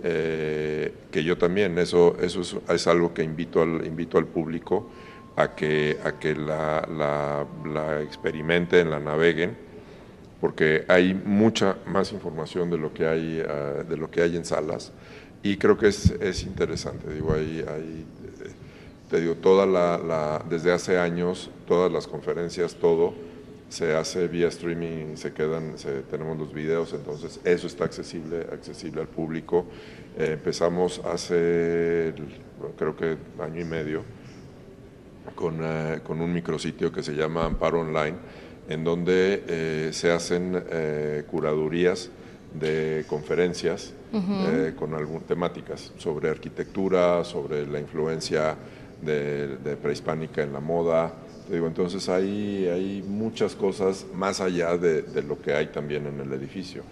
eh, 0.03 0.93
que 1.11 1.23
yo 1.23 1.37
también, 1.37 1.77
eso, 1.77 2.17
eso 2.21 2.61
es, 2.69 2.87
algo 2.87 3.13
que 3.13 3.23
invito 3.23 3.61
al, 3.61 3.85
invito 3.85 4.17
al 4.17 4.25
público 4.25 4.89
a 5.35 5.55
que, 5.55 5.97
a 6.03 6.13
que 6.19 6.35
la, 6.35 6.87
la, 6.89 7.47
la 7.65 8.01
experimenten, 8.01 8.89
la 8.89 8.99
naveguen 8.99 9.71
porque 10.41 10.85
hay 10.87 11.13
mucha 11.13 11.77
más 11.85 12.11
información 12.11 12.71
de 12.71 12.77
lo 12.79 12.93
que 12.93 13.05
hay, 13.05 13.43
ah, 13.47 13.83
de 13.87 13.95
lo 13.95 14.09
que 14.09 14.23
hay 14.23 14.35
en 14.35 14.43
salas 14.43 14.91
y 15.43 15.57
creo 15.57 15.77
que 15.77 15.87
es, 15.87 16.11
es 16.19 16.43
interesante. 16.43 17.11
Digo, 17.13 17.33
hay, 17.33 17.63
hay, 17.67 18.05
te 19.09 19.21
digo, 19.21 19.35
toda 19.35 19.65
la, 19.65 20.43
desde 20.49 20.71
hace 20.71 20.97
años, 20.97 21.49
todas 21.67 21.91
las 21.91 22.07
conferencias, 22.07 22.75
todo 22.75 23.13
se 23.69 23.95
hace 23.95 24.27
vía 24.27 24.49
streaming, 24.49 25.15
se 25.15 25.31
quedan, 25.31 25.77
se, 25.77 26.01
tenemos 26.01 26.37
los 26.37 26.53
videos, 26.53 26.93
entonces 26.93 27.39
eso 27.45 27.67
está 27.67 27.85
accesible, 27.85 28.45
accesible 28.51 29.01
al 29.01 29.07
público. 29.07 29.65
Eh, 30.17 30.31
empezamos 30.33 30.99
hace, 31.05 32.13
creo 32.77 32.95
que 32.95 33.17
año 33.41 33.61
y 33.61 33.65
medio, 33.65 34.03
con, 35.35 35.59
eh, 35.61 35.99
con 36.03 36.21
un 36.21 36.33
micrositio 36.33 36.91
que 36.91 37.03
se 37.03 37.13
llama 37.13 37.45
Amparo 37.45 37.81
Online 37.81 38.15
en 38.71 38.83
donde 38.83 39.43
eh, 39.47 39.89
se 39.91 40.11
hacen 40.11 40.63
eh, 40.69 41.23
curadurías 41.29 42.09
de 42.53 43.05
conferencias 43.07 43.93
eh, 44.13 44.73
con 44.77 44.93
algunas 44.93 45.23
temáticas 45.23 45.93
sobre 45.97 46.29
arquitectura, 46.29 47.23
sobre 47.23 47.65
la 47.65 47.79
influencia 47.79 48.55
de, 49.01 49.77
prehispánica 49.81 50.43
en 50.43 50.53
la 50.53 50.59
moda. 50.59 51.13
digo, 51.49 51.67
entonces 51.67 52.07
hay, 52.09 52.67
hay 52.67 53.03
muchas 53.07 53.55
cosas 53.55 54.05
más 54.13 54.41
allá 54.41 54.77
de 54.77 55.23
lo 55.23 55.41
que 55.41 55.53
hay 55.53 55.67
también 55.67 56.07
en 56.07 56.19
el 56.19 56.31
edificio. 56.33 56.83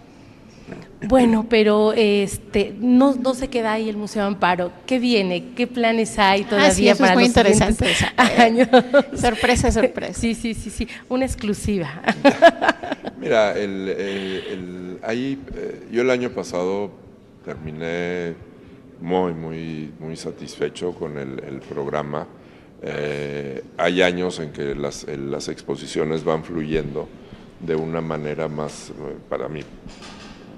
Bueno, 1.02 1.46
pero 1.48 1.92
este 1.94 2.74
no, 2.78 3.14
no 3.14 3.34
se 3.34 3.48
queda 3.48 3.72
ahí 3.72 3.88
el 3.88 3.96
Museo 3.96 4.24
Amparo. 4.24 4.70
¿Qué 4.86 4.98
viene? 4.98 5.52
¿Qué 5.56 5.66
planes 5.66 6.18
hay 6.18 6.44
todavía 6.44 6.68
ah, 6.68 6.72
sí, 6.72 6.88
eso 6.88 6.98
para 6.98 7.12
es 7.12 7.16
muy 7.16 7.24
interesante. 7.24 7.86
años? 8.16 8.68
sorpresa, 9.14 9.72
sorpresa. 9.72 10.12
Sí, 10.20 10.34
sí, 10.34 10.54
sí, 10.54 10.70
sí, 10.70 10.88
una 11.08 11.24
exclusiva. 11.24 12.02
Mira, 13.18 13.56
el, 13.56 14.98
ahí 15.02 15.40
eh, 15.54 15.86
yo 15.90 16.02
el 16.02 16.10
año 16.10 16.30
pasado 16.30 16.90
terminé 17.44 18.34
muy, 19.00 19.32
muy, 19.32 19.92
muy 19.98 20.16
satisfecho 20.16 20.92
con 20.92 21.18
el, 21.18 21.60
programa. 21.60 22.26
Eh, 22.82 23.62
hay 23.76 24.02
años 24.02 24.38
en 24.38 24.52
que 24.52 24.74
las, 24.74 25.06
las 25.08 25.48
exposiciones 25.48 26.24
van 26.24 26.44
fluyendo 26.44 27.08
de 27.60 27.76
una 27.76 28.00
manera 28.00 28.48
más, 28.48 28.90
eh, 28.90 29.16
para 29.28 29.48
mí, 29.48 29.60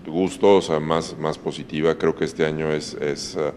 gusto, 0.06 0.56
o 0.56 0.62
sea, 0.62 0.80
más, 0.80 1.16
más 1.18 1.38
positiva. 1.38 1.96
Creo 1.96 2.14
que 2.14 2.24
este 2.24 2.44
año 2.44 2.72
es, 2.72 2.94
es, 2.94 3.36
eh, 3.36 3.52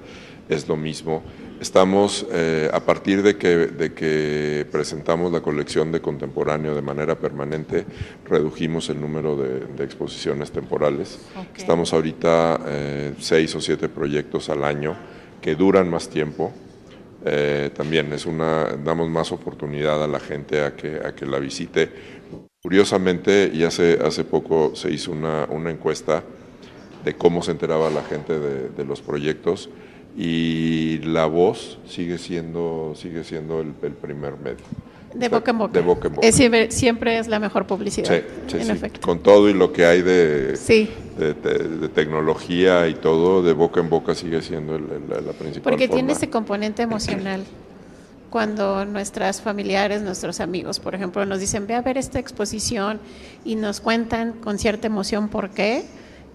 es 0.49 0.67
lo 0.67 0.75
mismo. 0.75 1.23
Estamos, 1.59 2.25
eh, 2.31 2.69
a 2.73 2.79
partir 2.81 3.23
de 3.23 3.37
que, 3.37 3.67
de 3.67 3.93
que 3.93 4.67
presentamos 4.71 5.31
la 5.31 5.41
colección 5.41 5.91
de 5.91 6.01
contemporáneo 6.01 6.75
de 6.75 6.81
manera 6.81 7.15
permanente, 7.17 7.85
redujimos 8.25 8.89
el 8.89 8.99
número 8.99 9.37
de, 9.37 9.83
exposiciones 9.83 10.51
temporales. 10.51 11.19
Estamos 11.55 11.93
ahorita 11.93 12.59
eh, 12.65 13.13
seis 13.19 13.55
o 13.55 13.61
siete 13.61 13.87
proyectos 13.87 14.49
al 14.49 14.63
año 14.63 14.95
que 15.41 15.55
duran 15.55 15.89
más 15.89 16.09
tiempo. 16.09 16.53
también 17.73 18.13
es 18.13 18.27
una, 18.27 18.77
damos 18.83 19.09
más 19.09 19.31
oportunidad 19.31 20.03
a 20.03 20.07
la 20.07 20.19
gente 20.19 20.61
a 20.61 20.75
que, 20.75 21.01
a 21.03 21.15
que 21.15 21.25
la 21.25 21.39
visite 21.39 21.89
Curiosamente, 22.65 23.51
y 23.53 23.63
hace, 23.63 23.99
hace 24.03 24.23
poco 24.23 24.71
se 24.73 24.89
hizo 24.91 25.11
una, 25.11 25.45
una 25.51 25.69
encuesta 25.69 26.23
de 27.03 27.13
cómo 27.13 27.43
se 27.43 27.51
enteraba 27.51 27.91
la 27.91 28.01
gente 28.01 28.39
de, 28.39 28.85
los 28.85 29.01
proyectos 29.01 29.69
y 30.17 30.97
la 31.03 31.27
voz 31.27 31.77
sigue 31.87 32.17
siendo, 32.17 32.93
sigue 32.95 33.23
siendo 33.23 33.61
el, 33.61 33.67
primer 33.93 34.37
medio. 34.37 34.65
De 35.13 35.29
boca 35.29 35.51
en 35.51 35.59
boca. 35.59 35.73
De 35.73 35.81
boca 35.81 36.07
en 36.07 36.15
boca. 36.15 36.27
Es, 36.27 36.73
siempre, 36.73 37.19
es 37.19 37.27
la 37.27 37.37
mejor 37.37 37.67
publicidad. 37.67 38.23
Sí, 38.47 38.57
sí, 38.59 38.89
Con 38.99 39.19
todo 39.19 39.47
y 39.47 39.53
lo 39.53 39.71
que 39.71 39.85
hay 39.85 40.01
de, 40.01 40.53
de, 40.53 41.89
tecnología 41.93 42.87
y 42.87 42.95
todo, 42.95 43.43
de 43.43 43.53
boca 43.53 43.79
en 43.79 43.91
boca 43.91 44.15
sigue 44.15 44.41
siendo 44.41 44.79
la 44.79 45.33
principal. 45.33 45.61
Porque 45.61 45.87
tiene 45.87 46.13
ese 46.13 46.31
componente 46.31 46.81
emocional 46.81 47.43
cuando 48.35 48.83
nuestras 48.83 49.39
familiares, 49.39 50.01
nuestros 50.01 50.41
amigos, 50.41 50.81
por 50.81 50.93
ejemplo, 50.93 51.25
nos 51.25 51.39
dicen, 51.39 51.67
ve 51.67 51.73
a 51.73 51.81
ver 51.81 51.97
esta 51.97 52.19
exposición 52.19 52.99
y 53.45 53.55
nos 53.55 53.79
cuentan 53.79 54.33
con 54.33 54.59
cierta 54.59 54.87
emoción 54.87 55.29
por 55.29 55.51
qué, 55.51 55.85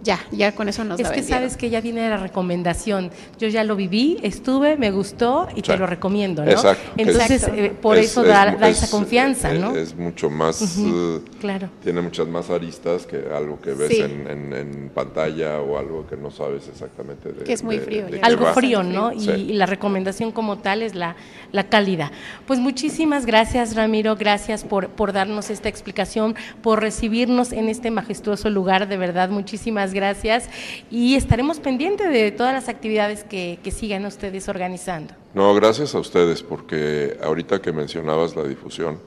ya, 0.03 0.19
ya 0.31 0.55
con 0.55 0.69
eso 0.69 0.83
nos 0.85 0.99
Es 0.99 1.09
que 1.11 1.23
sabes 1.23 1.57
que 1.57 1.69
ya 1.69 1.81
viene 1.81 2.09
la 2.09 2.17
recomendación. 2.17 3.11
Yo 3.39 3.49
ya 3.49 3.65
lo 3.65 3.77
viví, 3.77 4.19
estuve, 4.23 4.77
me 4.77 4.91
gustó 4.91 5.49
y 5.55 5.63
te 5.63 5.77
lo 5.77 5.87
recomiendo, 5.87 6.45
¿no? 6.45 6.51
Exacto. 6.51 6.93
Entonces, 6.97 7.49
eh, 7.55 7.73
por 7.81 7.99
eso 7.99 8.23
da, 8.23 8.57
esa 8.69 8.91
confianza, 8.91 9.53
¿no? 9.53 9.77
Es 9.77 9.95
mucho 9.95 10.31
más, 10.31 10.79
eh, 10.79 11.21
claro. 11.41 11.69
tiene 11.83 12.01
muchas 12.01 12.27
más 12.29 12.49
aristas 12.51 13.07
que 13.07 13.25
algo 13.35 13.61
que 13.61 13.75
ves 13.75 14.01
en, 14.01 14.91
pantalla 14.95 15.61
o 15.61 15.79
algo 15.79 16.07
que 16.07 16.17
no 16.17 16.31
sabes 16.31 16.67
exactamente 16.69 17.33
de 17.33 17.45
Que 17.45 17.53
es 17.53 17.63
muy 17.63 17.79
frío. 17.79 18.07
algo 18.23 18.47
frío, 18.55 18.83
¿no? 18.83 19.13
Y, 19.13 19.51
la 19.61 19.67
recomendación 19.67 20.33
como 20.33 20.59
tal 20.59 20.83
es 20.83 20.95
la, 20.95 21.17
la 21.53 21.69
cálida. 21.69 22.11
Pues 22.47 22.59
muchísimas 22.59 23.27
gracias, 23.27 23.75
Ramiro, 23.75 24.17
gracias 24.17 24.65
por, 24.65 24.89
por 24.89 25.13
darnos 25.13 25.51
esta 25.51 25.69
explicación, 25.69 26.35
por 26.63 26.81
recibirnos 26.81 27.53
en 27.53 27.69
este 27.69 27.91
majestuoso 27.91 28.49
lugar, 28.49 28.89
de 28.89 28.97
verdad, 28.97 29.29
muchísimas 29.29 29.90
gracias 29.93 30.49
y 30.91 31.15
estaremos 31.15 31.61
pendientes 31.61 32.11
de 32.11 32.31
todas 32.33 32.53
las 32.53 32.69
actividades 32.69 33.25
que, 33.25 33.59
sigan 33.71 34.05
ustedes 34.05 34.49
organizando. 34.49 35.15
No, 35.35 35.55
gracias 35.55 35.95
a 35.95 36.01
ustedes, 36.01 36.43
porque 36.43 37.17
ahorita 37.23 37.63
que 37.63 37.73
mencionabas 37.73 38.35
la 38.35 38.43
difusión, 38.43 38.99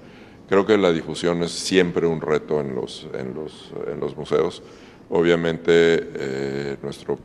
creo 0.48 0.66
que 0.66 0.78
la 0.78 0.92
difusión 0.92 1.44
es 1.44 1.52
siempre 1.52 2.08
un 2.08 2.22
reto 2.22 2.62
en 2.62 2.76
los, 2.76 3.08
en 3.14 3.34
los, 3.34 3.72
en 3.92 4.00
los 4.00 4.16
museos. 4.16 4.64
Obviamente, 5.10 5.72
eh, 5.72 6.78
nuestro, 6.82 7.20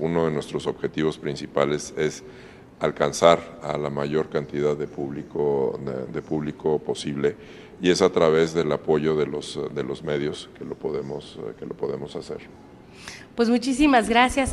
uno 0.00 0.24
de 0.24 0.30
nuestros 0.30 0.66
objetivos 0.66 1.18
principales 1.18 1.92
es 1.96 2.24
alcanzar 2.80 3.58
a 3.62 3.76
la 3.76 3.90
mayor 3.90 4.28
cantidad 4.28 4.76
de 4.76 4.86
público, 4.86 5.78
de, 6.12 6.22
público 6.22 6.78
posible 6.78 7.36
y 7.80 7.90
es 7.90 8.02
a 8.02 8.10
través 8.10 8.54
del 8.54 8.70
apoyo 8.72 9.16
de 9.16 9.26
los, 9.26 9.58
de 9.74 9.82
los 9.82 10.02
medios 10.02 10.48
que 10.56 10.64
lo 10.64 10.74
podemos, 10.74 11.38
que 11.58 11.66
lo 11.66 11.74
podemos 11.74 12.14
hacer. 12.16 12.38
Pues 13.38 13.48
muchísimas 13.48 14.08
gracias. 14.08 14.46